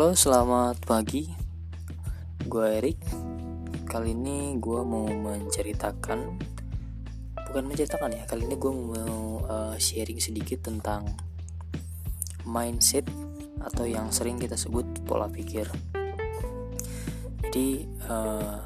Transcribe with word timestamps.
Halo, 0.00 0.16
selamat 0.16 0.88
pagi. 0.88 1.28
Gue 2.48 2.80
Erik. 2.80 3.04
Kali 3.84 4.16
ini 4.16 4.56
gue 4.56 4.80
mau 4.80 5.04
menceritakan, 5.04 6.40
bukan 7.44 7.64
menceritakan 7.68 8.16
ya. 8.16 8.24
Kali 8.24 8.48
ini 8.48 8.56
gue 8.56 8.72
mau 8.72 9.44
uh, 9.44 9.76
sharing 9.76 10.16
sedikit 10.16 10.64
tentang 10.64 11.04
mindset 12.48 13.04
atau 13.60 13.84
yang 13.84 14.08
sering 14.08 14.40
kita 14.40 14.56
sebut 14.56 14.88
pola 15.04 15.28
pikir. 15.28 15.68
Jadi, 17.44 17.84
uh, 18.08 18.56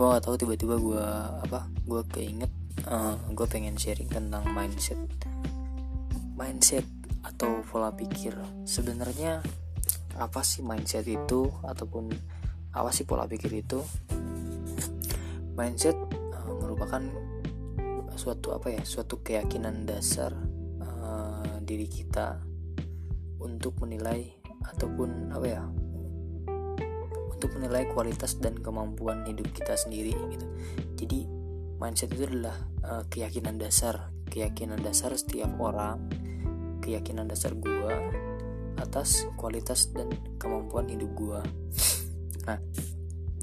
gue 0.00 0.06
gak 0.16 0.24
tahu 0.24 0.40
tiba-tiba 0.40 0.80
gue 0.80 1.04
apa, 1.44 1.68
gue 1.84 2.00
keinget, 2.08 2.48
uh, 2.88 3.20
gue 3.36 3.44
pengen 3.52 3.76
sharing 3.76 4.08
tentang 4.08 4.48
mindset. 4.56 4.96
Mindset 6.40 6.93
atau 7.24 7.64
pola 7.64 7.90
pikir. 7.96 8.36
Sebenarnya 8.68 9.40
apa 10.20 10.44
sih 10.44 10.60
mindset 10.60 11.08
itu? 11.08 11.48
Ataupun 11.64 12.12
apa 12.76 12.92
sih 12.92 13.08
pola 13.08 13.24
pikir 13.24 13.50
itu? 13.56 13.80
Mindset 15.56 15.96
uh, 16.12 16.54
merupakan 16.60 17.02
suatu 18.14 18.54
apa 18.54 18.70
ya? 18.70 18.82
Suatu 18.84 19.24
keyakinan 19.24 19.88
dasar 19.88 20.36
uh, 20.84 21.58
diri 21.64 21.88
kita 21.88 22.38
untuk 23.40 23.80
menilai 23.80 24.28
ataupun 24.62 25.32
apa 25.32 25.46
ya? 25.48 25.62
Untuk 27.34 27.50
menilai 27.60 27.88
kualitas 27.92 28.38
dan 28.40 28.56
kemampuan 28.60 29.24
hidup 29.24 29.48
kita 29.56 29.74
sendiri 29.74 30.14
gitu. 30.32 30.46
Jadi 30.94 31.20
mindset 31.80 32.12
itu 32.14 32.28
adalah 32.28 32.56
uh, 32.84 33.02
keyakinan 33.08 33.56
dasar. 33.56 34.12
Keyakinan 34.24 34.82
dasar 34.82 35.14
setiap 35.14 35.52
orang 35.62 36.10
keyakinan 36.84 37.24
dasar 37.24 37.56
gue 37.56 37.94
atas 38.76 39.24
kualitas 39.40 39.88
dan 39.96 40.12
kemampuan 40.36 40.84
hidup 40.92 41.08
gue 41.16 41.40
nah 42.48 42.60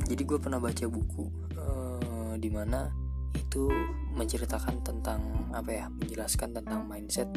jadi 0.06 0.22
gue 0.22 0.38
pernah 0.38 0.62
baca 0.62 0.86
buku 0.86 1.26
uh, 1.58 2.38
di 2.38 2.50
mana 2.54 2.92
itu 3.32 3.68
menceritakan 4.16 4.84
tentang 4.84 5.52
apa 5.56 5.72
ya 5.72 5.86
menjelaskan 5.88 6.56
tentang 6.56 6.88
mindset. 6.88 7.28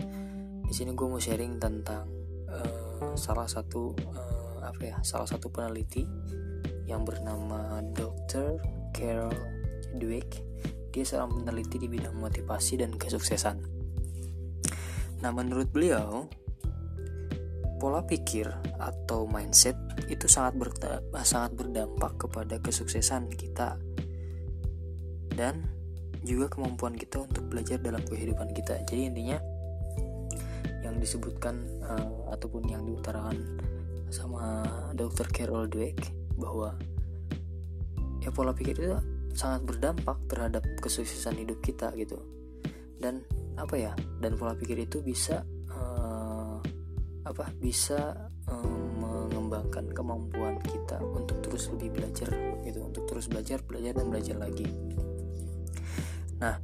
Di 0.64 0.72
sini 0.72 0.94
gue 0.94 1.06
mau 1.06 1.20
sharing 1.22 1.58
tentang 1.62 2.06
uh, 2.50 3.14
salah 3.14 3.46
satu 3.46 3.94
uh, 4.14 4.58
apa 4.64 4.82
ya 4.82 4.96
salah 5.06 5.28
satu 5.28 5.50
peneliti 5.50 6.06
yang 6.90 7.06
bernama 7.06 7.82
Dr. 7.94 8.58
Carol 8.94 9.34
Dweck. 9.94 10.42
Dia 10.94 11.02
seorang 11.02 11.42
peneliti 11.42 11.82
di 11.82 11.90
bidang 11.90 12.14
motivasi 12.14 12.78
dan 12.78 12.94
kesuksesan 12.94 13.73
Nah, 15.24 15.32
menurut 15.32 15.72
beliau, 15.72 16.28
pola 17.80 18.04
pikir 18.04 18.44
atau 18.76 19.24
mindset 19.24 19.72
itu 20.12 20.28
sangat 20.28 20.60
berda 20.60 21.00
sangat 21.24 21.56
berdampak 21.56 22.20
kepada 22.20 22.60
kesuksesan 22.60 23.32
kita 23.32 23.80
dan 25.32 25.64
juga 26.24 26.52
kemampuan 26.52 26.92
kita 26.92 27.24
untuk 27.24 27.48
belajar 27.48 27.80
dalam 27.80 28.04
kehidupan 28.04 28.52
kita. 28.52 28.84
Jadi 28.84 29.08
intinya 29.08 29.40
yang 30.84 31.00
disebutkan 31.00 31.64
uh, 31.80 32.28
ataupun 32.36 32.68
yang 32.68 32.84
diutarakan 32.84 33.40
sama 34.12 34.60
Dr. 34.92 35.24
Carol 35.32 35.72
Dweck 35.72 36.04
bahwa 36.36 36.76
ya 38.20 38.28
pola 38.28 38.52
pikir 38.52 38.76
itu 38.76 38.92
sangat 39.32 39.64
berdampak 39.64 40.20
terhadap 40.28 40.64
kesuksesan 40.84 41.40
hidup 41.40 41.64
kita 41.64 41.96
gitu. 41.96 42.20
Dan 43.00 43.24
apa 43.54 43.74
ya 43.78 43.92
dan 44.18 44.34
pola 44.34 44.58
pikir 44.58 44.82
itu 44.82 45.00
bisa 45.00 45.46
uh, 45.70 46.58
apa 47.24 47.48
bisa 47.56 48.28
um, 48.50 49.00
mengembangkan 49.00 49.88
kemampuan 49.94 50.58
kita 50.60 51.00
untuk 51.00 51.40
terus 51.40 51.70
lebih 51.72 51.94
belajar 51.96 52.28
gitu 52.66 52.84
untuk 52.84 53.04
terus 53.08 53.30
belajar 53.30 53.62
belajar 53.62 53.92
dan 53.96 54.06
belajar 54.10 54.36
lagi. 54.36 54.66
Nah 56.42 56.58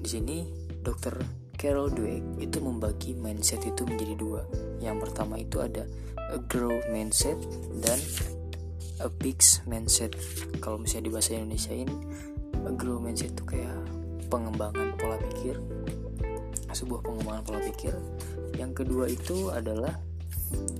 di 0.00 0.08
sini 0.08 0.38
dokter 0.80 1.14
Carol 1.60 1.92
Dweck 1.92 2.40
itu 2.40 2.58
membagi 2.64 3.12
mindset 3.12 3.60
itu 3.68 3.84
menjadi 3.84 4.16
dua. 4.16 4.42
Yang 4.80 4.96
pertama 5.08 5.36
itu 5.36 5.60
ada 5.60 5.84
a 6.32 6.40
grow 6.48 6.72
mindset 6.88 7.36
dan 7.84 8.00
a 9.04 9.08
fix 9.20 9.60
mindset. 9.68 10.16
Kalau 10.64 10.80
misalnya 10.80 11.08
di 11.08 11.12
bahasa 11.12 11.36
Indonesia 11.36 11.72
ini 11.76 11.96
a 12.64 12.72
grow 12.72 12.96
mindset 12.96 13.36
itu 13.36 13.44
kayak 13.44 13.76
pengembangan 14.32 14.96
pola 14.96 15.20
pikir 15.20 15.60
sebuah 16.72 17.00
pengembangan 17.04 17.42
pola 17.46 17.60
pikir. 17.64 17.94
Yang 18.56 18.72
kedua 18.84 19.04
itu 19.10 19.50
adalah 19.50 19.94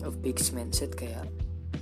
a 0.02 0.10
fixed 0.22 0.50
mindset 0.52 0.94
kayak 0.98 1.22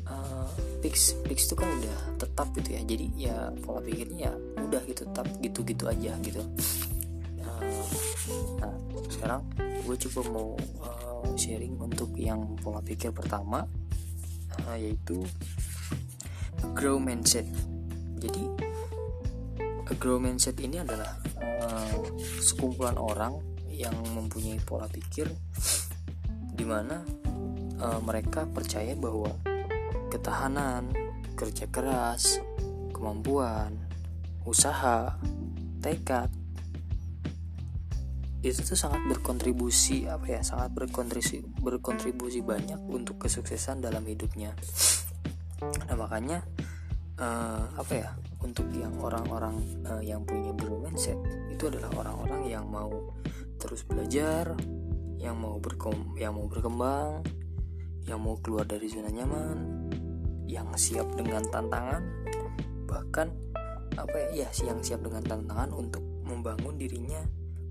uh, 0.05 0.49
fix 0.85 1.17
fix 1.25 1.49
itu 1.49 1.57
kan 1.57 1.69
udah 1.69 1.99
tetap 2.21 2.49
gitu 2.57 2.69
ya. 2.77 2.81
Jadi 2.85 3.07
ya 3.17 3.37
pola 3.65 3.81
pikirnya 3.81 4.31
ya 4.31 4.33
udah 4.61 4.83
gitu 4.85 5.09
tetap 5.09 5.27
gitu-gitu 5.41 5.85
aja 5.89 6.13
gitu. 6.21 6.43
Uh, 7.41 7.87
nah 8.61 8.75
sekarang 9.09 9.43
gue 9.59 9.97
coba 10.09 10.21
mau 10.29 10.49
uh, 10.85 11.25
sharing 11.41 11.81
untuk 11.81 12.13
yang 12.15 12.45
pola 12.61 12.85
pikir 12.85 13.09
pertama 13.09 13.65
uh, 14.69 14.77
yaitu 14.77 15.25
grow 16.77 17.01
mindset. 17.01 17.49
Jadi 18.19 18.45
grow 19.97 20.21
mindset 20.21 20.61
ini 20.61 20.85
adalah 20.85 21.17
uh, 21.41 21.97
sekumpulan 22.45 23.01
orang 23.01 23.41
yang 23.79 23.95
mempunyai 24.13 24.59
pola 24.67 24.91
pikir 24.91 25.31
di 26.59 26.67
mana 26.67 27.07
uh, 27.79 28.03
mereka 28.03 28.51
percaya 28.51 28.99
bahwa 28.99 29.31
ketahanan, 30.11 30.91
kerja 31.39 31.71
keras, 31.71 32.43
kemampuan, 32.91 33.79
usaha, 34.43 35.15
tekad 35.79 36.27
itu 38.39 38.63
tuh 38.63 38.79
sangat 38.79 39.03
berkontribusi 39.11 40.07
apa 40.07 40.39
ya 40.39 40.41
sangat 40.47 40.71
berkontribusi 40.71 41.43
berkontribusi 41.59 42.39
banyak 42.39 42.79
untuk 42.87 43.19
kesuksesan 43.27 43.83
dalam 43.83 44.07
hidupnya. 44.07 44.55
Nah 45.91 45.97
makanya 45.99 46.47
uh, 47.19 47.67
apa 47.75 47.93
ya 47.99 48.09
untuk 48.39 48.71
yang 48.71 48.95
orang-orang 49.03 49.59
uh, 49.91 49.99
yang 49.99 50.23
punya 50.23 50.55
mindset 50.55 51.19
itu 51.51 51.67
adalah 51.67 51.91
orang-orang 51.99 52.47
yang 52.47 52.65
mau 52.71 52.95
terus 53.59 53.83
belajar 53.85 54.55
yang 55.19 55.35
mau 55.39 55.59
berkom 55.59 56.15
yang 56.15 56.39
mau 56.39 56.47
berkembang 56.47 57.27
yang 58.07 58.23
mau 58.23 58.39
keluar 58.41 58.65
dari 58.65 58.87
zona 58.89 59.11
nyaman 59.11 59.59
yang 60.49 60.71
siap 60.79 61.05
dengan 61.19 61.45
tantangan 61.53 62.01
bahkan 62.89 63.29
apa 63.99 64.33
ya, 64.33 64.49
ya 64.49 64.73
yang 64.73 64.81
siap 64.81 65.05
dengan 65.05 65.21
tantangan 65.27 65.75
untuk 65.75 66.01
membangun 66.25 66.79
dirinya 66.79 67.21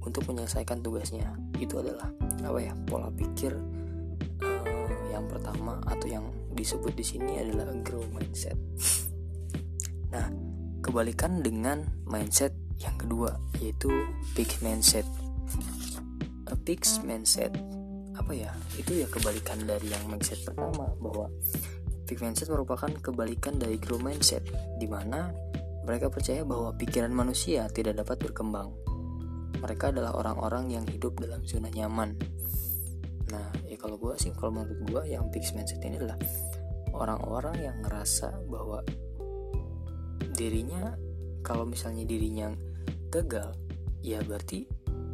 untuk 0.04 0.24
menyelesaikan 0.32 0.80
tugasnya. 0.80 1.36
Itu 1.60 1.84
adalah 1.84 2.12
apa 2.44 2.60
ya 2.62 2.74
pola 2.88 3.12
pikir 3.12 3.56
uh, 4.44 4.92
yang 5.12 5.26
pertama 5.28 5.80
atau 5.84 6.08
yang 6.08 6.26
disebut 6.56 6.94
di 6.96 7.06
sini 7.06 7.44
adalah 7.44 7.74
grow 7.82 8.04
mindset. 8.14 8.56
Nah 10.14 10.32
kebalikan 10.80 11.44
dengan 11.44 11.84
mindset 12.08 12.54
yang 12.78 12.96
kedua 12.96 13.36
yaitu 13.60 13.90
big 14.38 14.48
mindset 14.62 15.04
a 16.48 16.56
fixed 16.68 17.04
mindset. 17.04 17.54
Apa 18.18 18.34
ya? 18.34 18.52
Itu 18.80 18.98
ya 18.98 19.08
kebalikan 19.08 19.64
dari 19.68 19.92
yang 19.92 20.08
mindset 20.10 20.42
pertama 20.48 20.90
bahwa 20.98 21.30
fixed 22.10 22.24
mindset 22.24 22.50
merupakan 22.50 22.90
kebalikan 23.00 23.60
dari 23.60 23.78
grow 23.78 24.00
mindset 24.00 24.44
di 24.82 24.88
mana 24.90 25.32
mereka 25.88 26.12
percaya 26.12 26.44
bahwa 26.44 26.76
pikiran 26.76 27.14
manusia 27.14 27.68
tidak 27.72 28.04
dapat 28.04 28.20
berkembang. 28.20 28.76
Mereka 29.58 29.96
adalah 29.96 30.14
orang-orang 30.16 30.74
yang 30.76 30.86
hidup 30.88 31.18
dalam 31.20 31.44
zona 31.48 31.72
nyaman. 31.72 32.20
Nah 33.32 33.48
ya 33.68 33.76
kalau 33.80 33.96
gue 33.96 34.16
sih 34.20 34.32
kalau 34.36 34.60
menurut 34.60 34.80
gue 34.88 35.02
yang 35.12 35.28
fixed 35.32 35.56
mindset 35.56 35.80
ini 35.84 36.00
adalah 36.00 36.20
orang-orang 36.92 37.72
yang 37.72 37.78
ngerasa 37.84 38.36
bahwa 38.48 38.84
dirinya 40.36 40.94
kalau 41.42 41.64
misalnya 41.64 42.04
dirinya 42.04 42.52
gagal 43.08 43.56
ya 44.04 44.20
berarti 44.22 44.68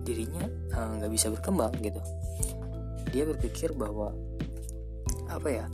dirinya 0.04 0.46
eh, 0.48 0.90
nggak 1.00 1.10
uh, 1.10 1.14
bisa 1.14 1.28
berkembang 1.32 1.74
gitu. 1.80 2.00
Dia 3.10 3.24
berpikir 3.26 3.74
bahwa 3.74 4.12
apa 5.32 5.50
ya 5.50 5.66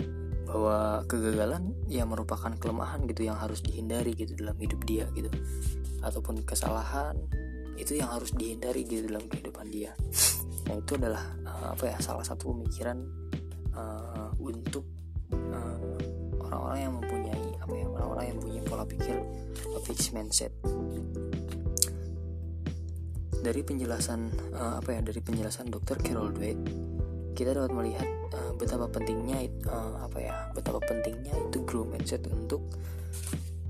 bahwa 0.49 1.05
kegagalan 1.05 1.77
ya 1.85 2.09
merupakan 2.09 2.49
kelemahan 2.57 3.05
gitu 3.05 3.29
yang 3.29 3.37
harus 3.37 3.61
dihindari 3.61 4.17
gitu 4.17 4.33
dalam 4.37 4.57
hidup 4.57 4.81
dia 4.85 5.05
gitu. 5.13 5.29
Ataupun 6.01 6.41
kesalahan 6.45 7.17
itu 7.77 7.95
yang 7.95 8.11
harus 8.11 8.33
dihindari 8.35 8.83
gitu 8.85 9.07
dalam 9.09 9.25
kehidupan 9.29 9.67
dia. 9.69 9.93
Nah 10.67 10.75
itu 10.77 10.91
adalah 10.97 11.23
uh, 11.45 11.73
apa 11.73 11.95
ya 11.95 11.97
salah 12.01 12.25
satu 12.25 12.53
pemikiran 12.53 13.01
uh, 13.73 14.29
untuk 14.41 14.85
orang-orang 16.41 16.79
uh, 16.81 16.83
yang 16.83 16.93
mempunyai 16.97 17.45
apa 17.61 17.73
ya 17.77 17.85
orang-orang 17.89 18.25
yang 18.33 18.39
punya 18.41 18.61
pola 18.65 18.85
pikir 18.85 19.17
fixed 19.85 20.11
mindset 20.11 20.51
dari 23.39 23.61
penjelasan 23.63 24.29
uh, 24.55 24.79
apa 24.83 24.99
ya 24.99 25.01
dari 25.03 25.19
penjelasan 25.23 25.71
dokter 25.71 25.95
Carol 26.03 26.35
Dweck 26.35 26.59
kita 27.33 27.55
dapat 27.55 27.71
melihat 27.71 28.07
uh, 28.35 28.51
betapa 28.59 28.91
pentingnya 28.91 29.47
uh, 29.71 30.03
apa 30.03 30.17
ya 30.19 30.35
betapa 30.51 30.83
pentingnya 30.83 31.31
itu 31.47 31.63
grow 31.63 31.87
mindset 31.87 32.27
untuk 32.27 32.67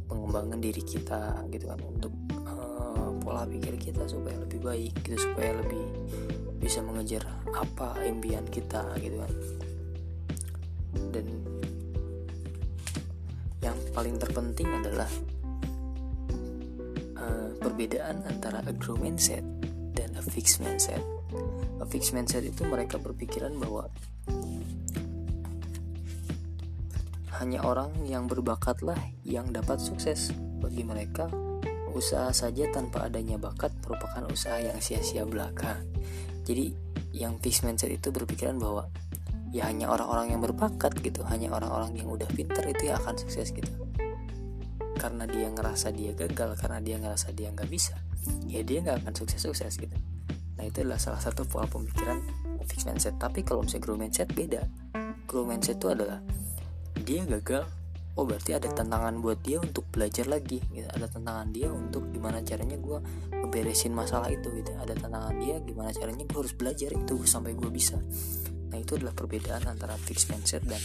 pengembangan 0.09 0.57
diri 0.57 0.81
kita 0.81 1.45
gitu 1.53 1.69
kan 1.69 1.79
untuk 1.85 2.13
uh, 2.49 3.13
pola 3.21 3.45
pikir 3.45 3.77
kita 3.77 4.09
supaya 4.09 4.41
lebih 4.41 4.57
baik 4.65 4.93
gitu 5.05 5.21
supaya 5.21 5.53
lebih 5.53 5.85
bisa 6.59 6.83
mengejar 6.83 7.23
apa 7.55 7.95
impian 8.03 8.43
kita 8.49 8.83
gitu 8.99 9.21
kan. 9.21 9.33
Dan 11.13 11.25
yang 13.63 13.77
paling 13.93 14.17
terpenting 14.17 14.67
adalah 14.67 15.07
uh, 17.19 17.51
perbedaan 17.59 18.23
antara 18.25 18.63
a 18.65 18.73
grow 18.73 18.95
mindset 18.95 19.43
dan 19.93 20.15
a 20.15 20.23
fixed 20.23 20.63
mindset 20.63 21.03
a 21.79 21.85
fixed 21.87 22.11
mindset 22.11 22.43
itu 22.43 22.65
mereka 22.65 22.99
berpikiran 22.99 23.55
bahwa 23.55 23.87
hanya 27.39 27.63
orang 27.63 27.95
yang 28.03 28.27
berbakatlah 28.27 28.99
yang 29.23 29.55
dapat 29.55 29.79
sukses. 29.79 30.35
Bagi 30.59 30.83
mereka 30.83 31.31
usaha 31.95 32.27
saja 32.35 32.67
tanpa 32.67 33.07
adanya 33.07 33.39
bakat 33.39 33.71
merupakan 33.87 34.27
usaha 34.27 34.59
yang 34.59 34.75
sia-sia 34.83 35.23
belaka. 35.23 35.79
Jadi 36.43 36.75
yang 37.15 37.39
fixed 37.39 37.63
mindset 37.63 37.95
itu 37.95 38.11
berpikiran 38.11 38.59
bahwa 38.59 38.91
ya 39.55 39.71
hanya 39.71 39.89
orang-orang 39.89 40.35
yang 40.35 40.41
berbakat 40.45 40.93
gitu 41.01 41.25
hanya 41.25 41.49
orang-orang 41.49 41.97
yang 41.97 42.05
udah 42.13 42.29
pinter 42.29 42.61
itu 42.69 42.93
yang 42.93 43.01
akan 43.01 43.17
sukses 43.17 43.49
gitu 43.49 43.88
karena 44.99 45.23
dia 45.23 45.47
ngerasa 45.47 45.95
dia 45.95 46.11
gagal 46.11 46.59
karena 46.59 46.83
dia 46.83 46.99
ngerasa 46.99 47.31
dia 47.31 47.47
nggak 47.55 47.71
bisa 47.71 47.95
ya 48.51 48.59
dia 48.61 48.83
nggak 48.83 49.07
akan 49.07 49.13
sukses-sukses 49.15 49.79
gitu 49.79 49.95
Nah 50.59 50.67
itu 50.67 50.83
adalah 50.83 50.99
salah 50.99 51.23
satu 51.23 51.47
pola 51.47 51.63
pemikiran 51.71 52.19
fixed 52.67 52.83
mindset. 52.83 53.15
Tapi 53.15 53.47
kalau 53.47 53.63
misalnya 53.63 53.83
grow 53.87 53.95
mindset 53.95 54.27
beda. 54.35 54.61
Grow 55.23 55.47
mindset 55.47 55.79
itu 55.79 55.87
adalah 55.87 56.19
dia 56.99 57.23
gagal, 57.23 57.63
oh 58.19 58.27
berarti 58.27 58.59
ada 58.59 58.67
tantangan 58.67 59.23
buat 59.23 59.39
dia 59.39 59.63
untuk 59.63 59.87
belajar 59.87 60.27
lagi. 60.27 60.59
Gitu. 60.75 60.83
Ada 60.91 61.07
tantangan 61.07 61.47
dia 61.55 61.71
untuk 61.71 62.11
gimana 62.11 62.43
caranya 62.43 62.75
gue 62.75 62.99
ngeberesin 63.31 63.95
masalah 63.95 64.27
itu. 64.27 64.51
Gitu. 64.51 64.75
Ada 64.75 64.99
tantangan 64.99 65.39
dia 65.39 65.63
gimana 65.63 65.95
caranya 65.95 66.27
gue 66.27 66.39
harus 66.43 66.51
belajar 66.51 66.91
itu 66.91 67.15
sampai 67.23 67.55
gue 67.55 67.71
bisa. 67.71 67.95
Nah 68.69 68.77
itu 68.77 68.99
adalah 68.99 69.15
perbedaan 69.15 69.63
antara 69.63 69.95
fixed 69.95 70.27
mindset 70.27 70.67
dan 70.67 70.83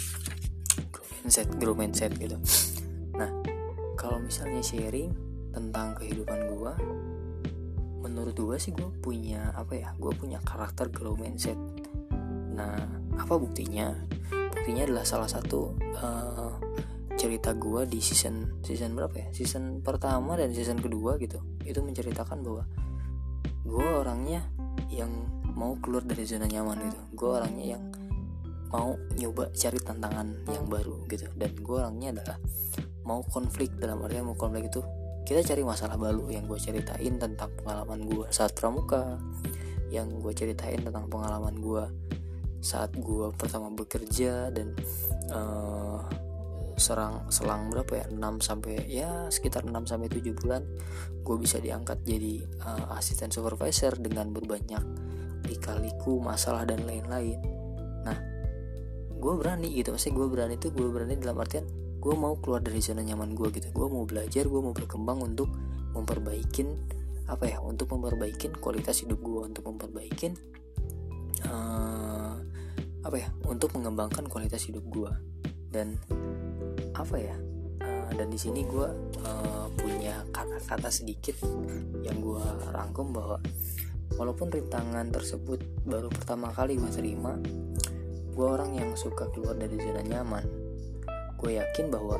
grow 0.94 1.06
mindset, 1.18 1.48
grow 1.58 1.74
mindset 1.74 2.14
gitu. 2.14 2.38
Kalau 4.04 4.20
misalnya 4.20 4.60
sharing 4.60 5.08
tentang 5.48 5.96
kehidupan 5.96 6.52
gue 6.52 6.72
menurut 8.04 8.36
gue 8.36 8.56
sih 8.60 8.76
gue 8.76 8.92
punya 9.00 9.48
apa 9.56 9.80
ya 9.80 9.96
gue 9.96 10.12
punya 10.12 10.36
karakter 10.44 10.92
grow 10.92 11.16
mindset. 11.16 11.56
Nah 12.52 12.76
apa 13.16 13.34
buktinya? 13.40 13.96
Buktinya 14.28 14.84
adalah 14.84 15.08
salah 15.08 15.24
satu 15.24 15.72
uh, 15.96 16.52
cerita 17.16 17.56
gue 17.56 17.88
di 17.88 18.04
season 18.04 18.60
season 18.60 18.92
berapa 18.92 19.16
ya? 19.16 19.28
Season 19.32 19.80
pertama 19.80 20.36
dan 20.36 20.52
season 20.52 20.84
kedua 20.84 21.16
gitu 21.16 21.40
itu 21.64 21.80
menceritakan 21.80 22.44
bahwa 22.44 22.68
gue 23.64 23.88
orangnya 23.88 24.44
yang 24.92 25.24
mau 25.56 25.80
keluar 25.80 26.04
dari 26.04 26.28
zona 26.28 26.44
nyaman 26.44 26.92
gitu. 26.92 27.00
Gue 27.16 27.30
orangnya 27.40 27.80
yang 27.80 27.82
mau 28.68 29.00
nyoba 29.16 29.48
cari 29.56 29.80
tantangan 29.80 30.44
yang 30.52 30.68
baru 30.68 31.08
gitu. 31.08 31.24
Dan 31.32 31.56
gue 31.56 31.76
orangnya 31.80 32.20
adalah 32.20 32.36
mau 33.04 33.22
konflik 33.28 33.72
dalam 33.76 34.00
artinya 34.04 34.32
mau 34.32 34.38
konflik 34.38 34.68
itu 34.72 34.80
kita 35.24 35.40
cari 35.40 35.64
masalah 35.64 35.96
baru. 35.96 36.28
Yang 36.28 36.44
gue 36.48 36.58
ceritain 36.72 37.14
tentang 37.16 37.50
pengalaman 37.56 38.04
gue 38.04 38.26
saat 38.28 38.52
pramuka 38.52 39.16
yang 39.92 40.10
gue 40.18 40.32
ceritain 40.34 40.80
tentang 40.82 41.06
pengalaman 41.06 41.54
gue 41.60 41.84
saat 42.64 42.90
gue 42.96 43.28
pertama 43.36 43.68
bekerja 43.70 44.48
dan 44.50 44.72
uh, 45.30 46.00
serang 46.74 47.28
selang 47.30 47.70
berapa 47.70 48.02
ya 48.02 48.06
6 48.10 48.18
sampai 48.42 48.88
ya 48.90 49.30
sekitar 49.30 49.62
6 49.62 49.70
sampai 49.86 50.10
7 50.10 50.34
bulan 50.34 50.66
gue 51.22 51.36
bisa 51.38 51.62
diangkat 51.62 52.02
jadi 52.02 52.42
uh, 52.66 52.98
asisten 52.98 53.30
supervisor 53.30 53.94
dengan 54.00 54.34
berbanyak 54.34 54.82
lika-liku 55.44 56.18
masalah 56.24 56.64
dan 56.64 56.82
lain-lain. 56.88 57.38
Nah 58.02 58.18
gue 59.12 59.32
berani 59.38 59.76
gitu. 59.76 59.92
Maksudnya 59.94 60.16
gue 60.16 60.26
berani 60.26 60.54
itu 60.56 60.68
gue 60.72 60.88
berani 60.88 61.14
dalam 61.20 61.36
artian 61.38 61.64
gue 62.04 62.14
mau 62.14 62.36
keluar 62.36 62.60
dari 62.60 62.84
zona 62.84 63.00
nyaman 63.00 63.32
gue 63.32 63.48
gitu. 63.56 63.72
Gue 63.72 63.88
mau 63.88 64.04
belajar 64.04 64.44
gue 64.44 64.60
mau 64.60 64.76
berkembang 64.76 65.24
untuk 65.24 65.48
memperbaikin 65.96 66.68
apa 67.24 67.48
ya 67.48 67.58
untuk 67.64 67.88
memperbaikin 67.96 68.52
kualitas 68.60 69.00
hidup 69.00 69.16
gue 69.24 69.40
untuk 69.48 69.64
memperbaikin 69.64 70.36
uh, 71.48 72.36
apa 73.00 73.16
ya 73.16 73.32
untuk 73.48 73.72
mengembangkan 73.72 74.28
kualitas 74.28 74.68
hidup 74.68 74.84
gue 74.92 75.08
dan 75.72 75.96
apa 76.92 77.16
ya 77.16 77.36
uh, 77.80 78.10
dan 78.12 78.28
di 78.28 78.36
sini 78.36 78.68
gue 78.68 78.88
uh, 79.24 79.66
punya 79.80 80.20
kata-kata 80.36 80.92
sedikit 80.92 81.40
yang 82.04 82.20
gue 82.20 82.44
rangkum 82.76 83.16
bahwa 83.16 83.40
walaupun 84.20 84.52
rintangan 84.52 85.08
tersebut 85.08 85.64
baru 85.88 86.12
pertama 86.12 86.52
kali 86.52 86.76
gue 86.76 86.92
terima 86.92 87.40
gue 88.36 88.46
orang 88.46 88.76
yang 88.76 88.92
suka 89.00 89.32
keluar 89.32 89.56
dari 89.56 89.80
zona 89.80 90.04
nyaman 90.04 90.63
gue 91.44 91.60
yakin 91.60 91.92
bahwa 91.92 92.16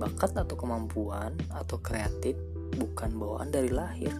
bakat 0.00 0.32
atau 0.32 0.56
kemampuan 0.56 1.36
atau 1.52 1.76
kreatif 1.76 2.40
bukan 2.80 3.12
bawaan 3.20 3.52
dari 3.52 3.68
lahir. 3.68 4.16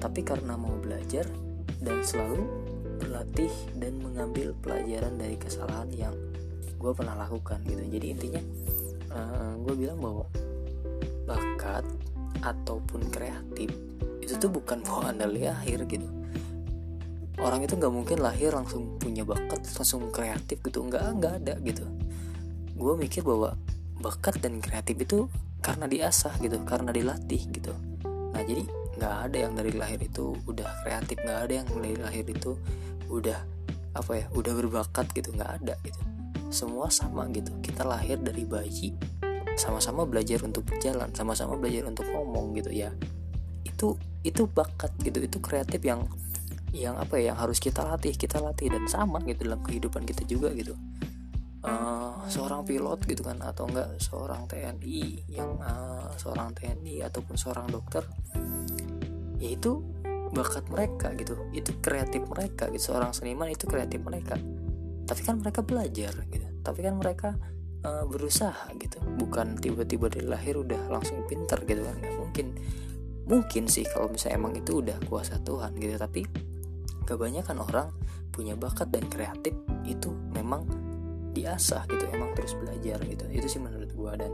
Tapi 0.00 0.24
karena 0.24 0.56
mau 0.56 0.72
belajar 0.80 1.28
dan 1.84 2.00
selalu 2.00 2.48
berlatih 2.96 3.52
dan 3.76 4.00
mengambil 4.00 4.56
pelajaran 4.64 5.20
dari 5.20 5.36
kesalahan 5.36 5.92
yang 5.92 6.16
gue 6.80 6.92
pernah 6.96 7.12
lakukan 7.12 7.60
gitu. 7.68 7.84
Jadi 7.92 8.06
intinya 8.08 8.42
uh, 9.12 9.20
eh, 9.20 9.52
gue 9.60 9.74
bilang 9.76 10.00
bahwa 10.00 10.24
bakat 11.28 11.84
ataupun 12.40 13.12
kreatif 13.12 13.68
itu 14.24 14.32
tuh 14.40 14.48
bukan 14.48 14.80
bawaan 14.88 15.20
dari 15.20 15.44
lahir 15.44 15.84
gitu. 15.84 16.08
Orang 17.36 17.62
itu 17.68 17.76
nggak 17.76 17.92
mungkin 17.92 18.18
lahir 18.24 18.50
langsung 18.56 18.96
punya 18.96 19.28
bakat 19.28 19.60
langsung 19.76 20.08
kreatif 20.08 20.56
gitu. 20.64 20.88
Nggak 20.88 21.04
nggak 21.20 21.34
ada 21.44 21.54
gitu 21.60 21.84
gue 22.78 22.94
mikir 22.94 23.26
bahwa 23.26 23.58
bakat 23.98 24.38
dan 24.38 24.62
kreatif 24.62 24.94
itu 25.02 25.18
karena 25.58 25.90
diasah 25.90 26.38
gitu 26.38 26.62
karena 26.62 26.94
dilatih 26.94 27.42
gitu. 27.50 27.74
Nah 28.30 28.42
jadi 28.46 28.62
nggak 28.98 29.14
ada 29.30 29.36
yang 29.36 29.52
dari 29.58 29.72
lahir 29.74 29.98
itu 29.98 30.38
udah 30.46 30.86
kreatif 30.86 31.18
nggak 31.22 31.38
ada 31.50 31.52
yang 31.62 31.68
dari 31.68 31.98
lahir 31.98 32.24
itu 32.26 32.54
udah 33.10 33.38
apa 33.98 34.12
ya 34.14 34.26
udah 34.30 34.52
berbakat 34.54 35.10
gitu 35.10 35.34
nggak 35.34 35.50
ada 35.62 35.74
gitu. 35.82 35.98
Semua 36.54 36.86
sama 36.88 37.26
gitu. 37.34 37.50
Kita 37.58 37.82
lahir 37.82 38.22
dari 38.22 38.46
bayi 38.46 38.94
sama-sama 39.58 40.06
belajar 40.06 40.38
untuk 40.46 40.62
berjalan 40.70 41.10
sama-sama 41.10 41.58
belajar 41.58 41.90
untuk 41.90 42.06
ngomong 42.06 42.54
gitu 42.54 42.70
ya. 42.70 42.94
Itu 43.66 43.98
itu 44.22 44.46
bakat 44.46 44.94
gitu 45.02 45.18
itu 45.18 45.38
kreatif 45.42 45.82
yang 45.82 46.06
yang 46.70 46.94
apa 47.00 47.18
ya 47.18 47.32
yang 47.32 47.38
harus 47.38 47.58
kita 47.58 47.80
latih 47.80 48.12
kita 48.14 48.38
latih 48.38 48.68
dan 48.68 48.84
sama 48.86 49.24
gitu 49.24 49.48
dalam 49.48 49.64
kehidupan 49.64 50.04
kita 50.04 50.22
juga 50.28 50.52
gitu 50.52 50.76
uh, 51.64 52.22
seorang 52.30 52.62
pilot 52.62 53.00
gitu 53.08 53.22
kan 53.26 53.40
atau 53.42 53.66
enggak 53.66 53.98
seorang 53.98 54.46
TNI 54.46 55.26
yang 55.30 55.58
uh, 55.58 56.12
seorang 56.14 56.54
TNI 56.54 57.06
ataupun 57.08 57.34
seorang 57.34 57.66
dokter 57.66 58.04
yaitu 59.38 59.82
bakat 60.30 60.66
mereka 60.68 61.14
gitu. 61.16 61.34
Itu 61.54 61.78
kreatif 61.80 62.26
mereka 62.28 62.68
gitu. 62.70 62.92
Seorang 62.92 63.16
seniman 63.16 63.48
itu 63.48 63.64
kreatif 63.64 64.02
mereka. 64.04 64.36
Tapi 65.08 65.20
kan 65.24 65.40
mereka 65.40 65.64
belajar 65.64 66.12
gitu. 66.28 66.46
Tapi 66.60 66.78
kan 66.84 66.94
mereka 67.00 67.28
uh, 67.86 68.04
berusaha 68.04 68.68
gitu. 68.76 69.00
Bukan 69.18 69.56
tiba-tiba 69.58 70.12
dari 70.12 70.26
lahir 70.28 70.60
udah 70.60 70.90
langsung 70.92 71.24
pinter 71.24 71.62
gitu 71.64 71.80
kan. 71.80 71.96
Nggak 71.96 72.16
mungkin. 72.18 72.46
Mungkin 73.28 73.68
sih 73.68 73.84
kalau 73.84 74.08
misalnya 74.08 74.40
emang 74.40 74.54
itu 74.56 74.80
udah 74.80 74.98
kuasa 75.08 75.40
Tuhan 75.40 75.76
gitu. 75.80 75.96
Tapi 75.96 76.20
kebanyakan 77.08 77.56
orang 77.64 77.88
punya 78.28 78.54
bakat 78.54 78.92
dan 78.92 79.08
kreatif 79.08 79.56
itu 79.88 80.12
memang 80.36 80.68
diasah 81.38 81.86
gitu 81.86 82.04
emang 82.10 82.34
terus 82.34 82.58
belajar 82.58 82.98
gitu. 83.06 83.24
Itu 83.30 83.46
sih 83.46 83.60
menurut 83.62 83.90
gue 83.94 84.12
dan 84.18 84.32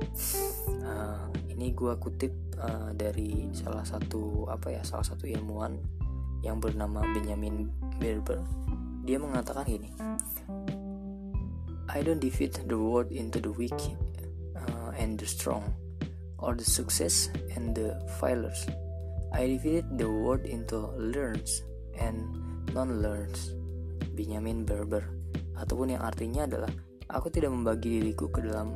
uh, 0.84 1.28
ini 1.52 1.76
gue 1.76 1.92
kutip 2.00 2.32
uh, 2.56 2.90
dari 2.96 3.52
salah 3.52 3.84
satu 3.84 4.48
apa 4.48 4.72
ya 4.72 4.82
salah 4.82 5.04
satu 5.04 5.28
ilmuwan 5.28 5.76
yang 6.40 6.60
bernama 6.60 7.04
Benjamin 7.12 7.68
Berber. 8.00 8.40
Dia 9.04 9.20
mengatakan 9.20 9.68
gini 9.68 9.92
I 11.92 12.00
don't 12.00 12.18
defeat 12.18 12.56
the 12.64 12.78
world 12.80 13.12
into 13.12 13.38
the 13.38 13.52
weak 13.52 13.76
uh, 14.56 14.90
and 14.96 15.20
the 15.20 15.28
strong 15.28 15.76
or 16.40 16.56
the 16.56 16.64
success 16.64 17.28
and 17.52 17.76
the 17.76 17.94
failures. 18.18 18.64
I 19.34 19.50
defeat 19.50 19.84
the 20.00 20.08
world 20.08 20.46
into 20.48 20.94
learns 20.96 21.66
and 22.00 22.22
non-learns. 22.72 23.54
Benjamin 24.14 24.62
Berber. 24.62 25.02
Ataupun 25.58 25.98
yang 25.98 26.02
artinya 26.06 26.46
adalah 26.46 26.70
Aku 27.14 27.30
tidak 27.30 27.54
membagi 27.54 28.02
diriku 28.02 28.26
ke 28.28 28.42
dalam 28.42 28.74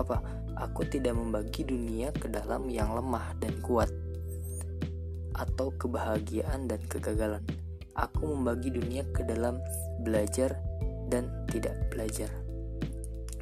apa? 0.00 0.24
Aku 0.58 0.82
tidak 0.88 1.14
membagi 1.14 1.62
dunia 1.62 2.10
ke 2.10 2.26
dalam 2.26 2.66
yang 2.66 2.96
lemah 2.96 3.36
dan 3.38 3.54
kuat 3.62 3.92
atau 5.36 5.70
kebahagiaan 5.76 6.66
dan 6.66 6.82
kegagalan. 6.90 7.44
Aku 7.94 8.26
membagi 8.26 8.74
dunia 8.74 9.06
ke 9.14 9.22
dalam 9.22 9.62
belajar 10.02 10.58
dan 11.08 11.28
tidak 11.48 11.74
belajar 11.88 12.28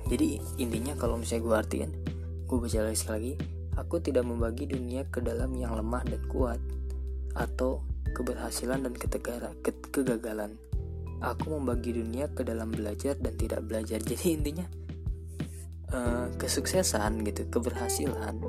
jadi 0.06 0.38
intinya 0.56 0.94
kalau 0.94 1.18
misalnya 1.18 1.42
gue 1.42 1.54
artiin 1.54 1.92
gue 2.46 2.58
baca 2.62 2.80
lagi 2.86 3.06
lagi 3.10 3.32
aku 3.74 3.98
tidak 3.98 4.22
membagi 4.22 4.70
dunia 4.70 5.02
ke 5.10 5.18
dalam 5.18 5.52
yang 5.58 5.74
lemah 5.74 6.06
dan 6.06 6.22
kuat 6.30 6.62
atau 7.36 7.84
keberhasilan 8.16 8.80
dan 8.80 8.94
ketegara, 8.96 9.52
ke 9.60 9.76
kegagalan 9.92 10.56
aku 11.20 11.56
membagi 11.56 11.96
dunia 11.96 12.28
ke 12.32 12.42
dalam 12.44 12.72
belajar 12.72 13.16
dan 13.16 13.34
tidak 13.36 13.64
belajar. 13.64 13.98
Jadi 14.10 14.26
intinya 14.36 14.66
uh, 15.92 16.28
kesuksesan 16.36 17.24
gitu 17.26 17.46
keberhasilan 17.50 18.40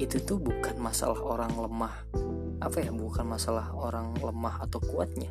itu 0.00 0.18
tuh 0.24 0.42
bukan 0.42 0.82
masalah 0.82 1.20
orang 1.22 1.54
lemah 1.54 1.94
apa 2.58 2.78
ya 2.82 2.90
bukan 2.90 3.22
masalah 3.26 3.70
orang 3.74 4.14
lemah 4.18 4.66
atau 4.66 4.82
kuatnya 4.82 5.30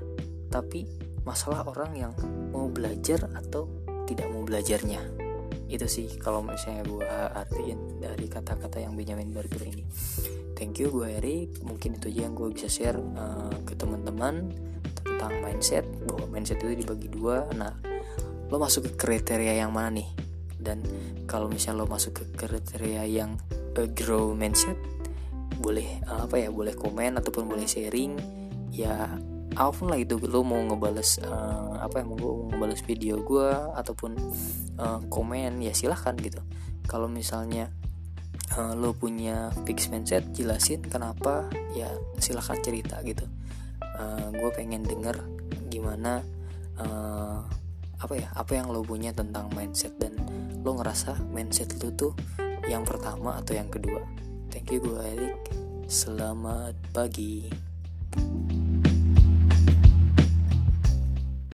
tapi 0.51 0.88
masalah 1.24 1.63
orang 1.68 1.91
yang 1.96 2.12
mau 2.51 2.68
belajar 2.68 3.30
atau 3.32 3.68
tidak 4.10 4.27
mau 4.34 4.44
belajarnya. 4.44 5.00
Itu 5.72 5.88
sih 5.88 6.20
kalau 6.20 6.44
misalnya 6.44 6.84
gue 6.84 7.08
artiin 7.08 8.03
dari 8.03 8.27
kata-kata 8.27 8.84
yang 8.84 9.00
Benjamin 9.00 9.32
Barker 9.32 9.63
ini. 9.63 9.88
Thank 10.60 10.84
you 10.84 10.91
gue 10.91 11.08
Erik 11.08 11.63
mungkin 11.63 11.96
itu 11.96 12.12
aja 12.12 12.27
yang 12.27 12.36
gue 12.36 12.51
bisa 12.51 12.68
share 12.68 13.00
uh, 13.00 13.56
ke 13.63 13.74
teman-teman 13.80 14.51
tentang 15.03 15.34
mindset 15.43 15.86
bahwa 16.08 16.25
mindset 16.31 16.62
itu 16.63 16.86
dibagi 16.86 17.10
dua. 17.12 17.46
Nah 17.53 17.74
lo 18.51 18.60
masuk 18.60 18.91
ke 18.91 18.91
kriteria 18.96 19.62
yang 19.63 19.72
mana 19.72 20.01
nih? 20.01 20.10
Dan 20.62 20.84
kalau 21.25 21.50
misalnya 21.50 21.84
lo 21.84 21.88
masuk 21.89 22.22
ke 22.22 22.24
kriteria 22.38 23.08
yang 23.08 23.38
uh, 23.77 23.89
grow 23.91 24.34
mindset 24.38 24.77
boleh 25.62 26.01
uh, 26.10 26.25
apa 26.25 26.41
ya 26.41 26.50
boleh 26.50 26.74
komen 26.74 27.22
ataupun 27.22 27.46
boleh 27.46 27.70
sharing 27.70 28.17
ya 28.74 29.17
apa 29.51 29.72
pun 29.75 29.91
lah 29.91 30.00
itu. 30.00 30.15
Lo 30.22 30.46
mau 30.46 30.60
ngebales 30.63 31.20
uh, 31.24 31.81
apa 31.81 32.01
ya 32.01 32.05
mau 32.08 32.17
ngebales 32.51 32.81
video 32.86 33.20
gue 33.20 33.50
ataupun 33.77 34.12
uh, 34.79 35.00
komen 35.12 35.60
ya 35.60 35.74
silahkan 35.75 36.15
gitu. 36.20 36.39
Kalau 36.88 37.08
misalnya 37.08 37.72
uh, 38.58 38.74
lo 38.75 38.91
punya 38.96 39.51
fix 39.63 39.88
mindset 39.88 40.27
jelasin 40.36 40.84
kenapa 40.84 41.48
ya 41.75 41.88
silahkan 42.20 42.60
cerita 42.60 43.00
gitu 43.03 43.24
uh, 44.01 44.27
gue 44.34 44.50
pengen 44.58 44.81
denger 44.81 45.22
gimana 45.70 46.25
uh, 46.81 47.46
apa 48.01 48.13
ya 48.17 48.34
apa 48.34 48.58
yang 48.58 48.74
lo 48.74 48.81
punya 48.81 49.13
tentang 49.13 49.46
mindset 49.53 49.93
dan 50.01 50.17
lo 50.65 50.74
ngerasa 50.74 51.22
mindset 51.29 51.77
lo 51.77 51.93
tuh 51.93 52.13
yang 52.65 52.86
pertama 52.86 53.38
atau 53.41 53.53
yang 53.58 53.70
kedua. 53.70 54.01
Thank 54.50 54.74
you 54.74 54.81
gue 54.81 55.01
Erik. 55.01 55.38
Selamat 55.86 56.74
pagi 56.96 57.51